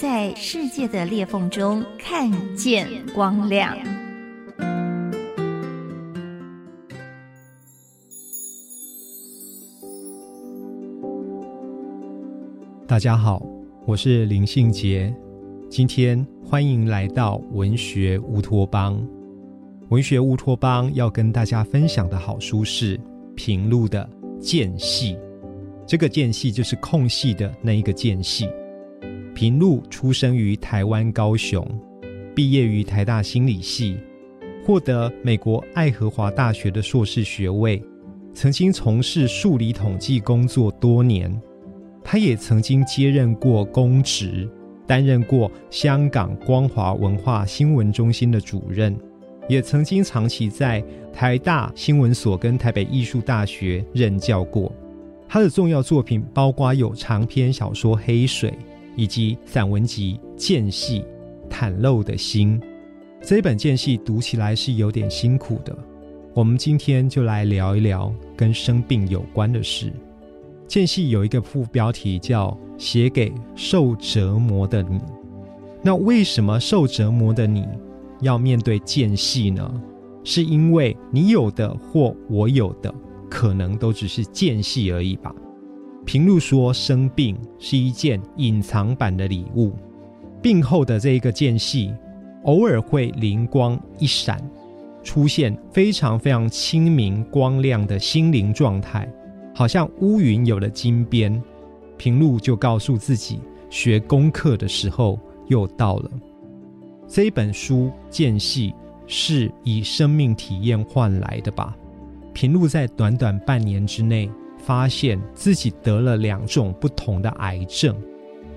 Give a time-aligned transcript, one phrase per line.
[0.00, 3.76] 在世界的裂缝中看见光亮。
[12.86, 13.44] 大家好，
[13.88, 15.12] 我是林信杰，
[15.68, 19.04] 今天欢迎来到文学乌托邦。
[19.88, 22.96] 文学乌托邦要跟大家分享的好书是
[23.34, 24.08] 平路的
[24.38, 25.14] 《间隙》。
[25.88, 28.48] 这个间隙就是空隙的那一个间隙。
[29.38, 31.64] 平路出生于台湾高雄，
[32.34, 33.96] 毕业于台大心理系，
[34.66, 37.80] 获得美国爱荷华大学的硕士学位，
[38.34, 41.32] 曾经从事数理统计工作多年。
[42.02, 44.50] 他也曾经接任过公职，
[44.88, 48.98] 担任过香港光华文化新闻中心的主任，
[49.48, 54.74] 也曾经长期在台大新闻所跟台北艺术大学任教过。
[55.28, 58.50] 他的重要作品包括有长篇小说《黑水》，
[58.98, 61.00] 以及散文集《间隙》，
[61.48, 62.60] 袒露的心。
[63.22, 65.74] 这本《间隙》读起来是有点辛苦的。
[66.34, 69.86] 我们今天就来聊一聊跟生病有关的事。
[70.66, 75.00] 《间隙》有一个副标题叫“写给受折磨的你”。
[75.80, 77.64] 那为什么受折磨的你
[78.20, 79.82] 要面对间隙呢？
[80.24, 82.92] 是因为你有的或我有的。
[83.30, 85.34] 可能都只是间隙而已吧。
[86.08, 89.74] 平路说，生病是一件隐藏版的礼物。
[90.40, 91.92] 病后的这一个间隙，
[92.44, 94.42] 偶尔会灵光一闪，
[95.02, 99.06] 出现非常非常清明光亮的心灵状态，
[99.54, 101.42] 好像乌云有了金边。
[101.98, 106.10] 平路就告诉自己，学功课的时候又到了。
[107.06, 108.74] 这一本书间隙
[109.06, 111.76] 是以生命体验换来的吧。
[112.32, 117.96] 平路在短短半年之内，发现自己得了两种不同的癌症。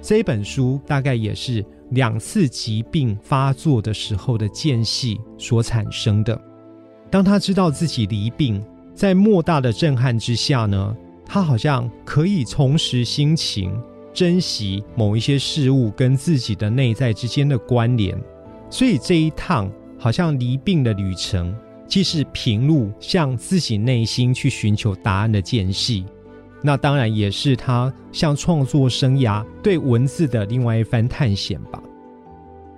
[0.01, 6.39] 这本书大概也是两次疾病发作的时候的间隙所产生的。
[7.09, 8.63] 当他知道自己离病，
[8.95, 10.95] 在莫大的震撼之下呢，
[11.25, 13.71] 他好像可以重拾心情，
[14.13, 18.17] 珍惜某一些事物跟自己的内在之间的关联。
[18.69, 19.69] 所以这一趟
[19.99, 21.55] 好像离病的旅程。
[21.91, 26.05] 既是平路向自己内心去寻求答案的间隙，
[26.61, 31.83] 那当然也是他向创作生涯对文字的另外一番探险吧。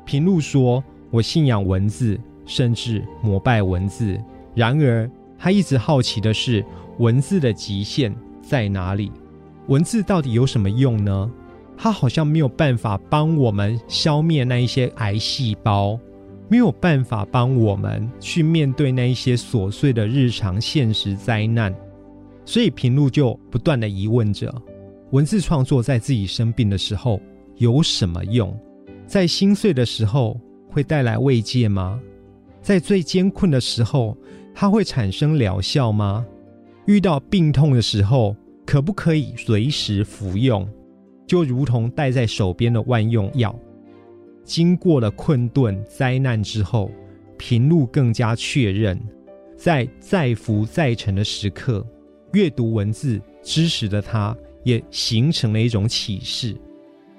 [0.04, 4.20] 平路说：“我信仰文字，甚至膜拜文字。
[4.56, 5.08] 然而，
[5.38, 6.66] 他一直好奇的是，
[6.98, 9.12] 文字的极限在哪里？
[9.68, 11.32] 文字到底有什么用呢？
[11.78, 16.00] 它好像没有办法帮我们消灭那一些癌细胞。”
[16.54, 21.74] 没有办法帮我们去面对那一些琐碎的日常现实灾难，
[22.46, 24.54] 所以平路就不断的疑问着：
[25.10, 27.20] 文字创作在自己生病的时候
[27.56, 28.56] 有什么用？
[29.08, 32.00] 在心碎的时候会带来慰藉吗？
[32.62, 34.16] 在最艰困的时候，
[34.54, 36.24] 它会产生疗效吗？
[36.86, 40.70] 遇到病痛的时候，可不可以随时服用？
[41.26, 43.60] 就如同戴在手边的万用药。
[44.44, 46.92] 经过了困顿灾难之后，
[47.38, 49.00] 平路更加确认，
[49.56, 51.86] 在再浮再沉的时刻，
[52.34, 56.56] 阅读文字知识的他，也形成了一种启示。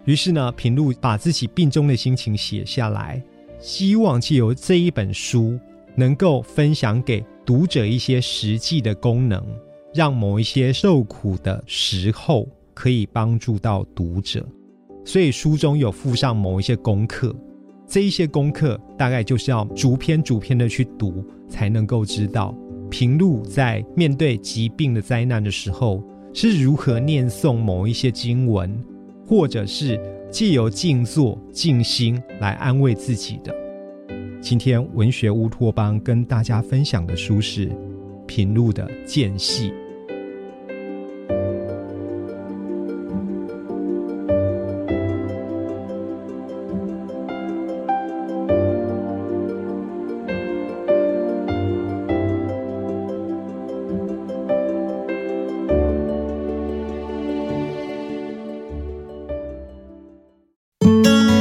[0.05, 3.23] 于是呢，平路把自己病中的心情写下来，
[3.59, 5.59] 希望借由这一本书，
[5.95, 9.43] 能够分享给读者一些实际的功能，
[9.95, 14.47] 让某一些受苦的时候，可以帮助到读者。
[15.05, 17.35] 所以书中有附上某一些功课，
[17.87, 22.55] 这一些功课大概就是要逐篇逐篇的去读，才能够知道
[22.91, 26.03] 平路在面对疾病的灾难的时候
[26.33, 28.75] 是如何念诵某一些经文，
[29.27, 33.55] 或者是借由静坐静心来安慰自己的。
[34.41, 37.71] 今天文学乌托邦跟大家分享的书是
[38.27, 39.73] 平路的间隙。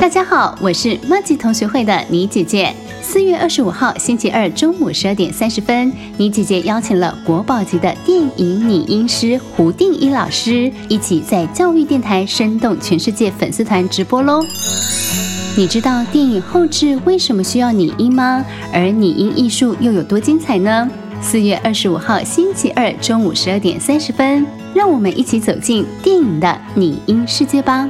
[0.03, 2.75] 大家好，我是麦吉同学会的倪姐姐。
[3.01, 14.43] 四月二十五号星期二中午十二点三十分，倪姐姐邀请了国宝级的电影拟音师胡定一老师，一起在教育电台生动全世界粉丝团直播喽。
[15.55, 18.43] 你知道电影后置为什么需要拟音吗？
[18.73, 20.85] 而拟音艺术又有多精彩呢？
[21.21, 24.45] 四月二十五号星期二中午十二点三十分，
[24.75, 27.89] 让我们一起走进电影的拟音世界吧。